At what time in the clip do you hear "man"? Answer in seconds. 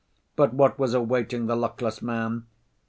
2.01-2.47